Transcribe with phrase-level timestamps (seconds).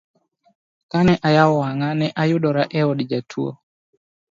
[0.91, 3.51] Ka ne ayawo wang'a, ne ayudora e od jotuo.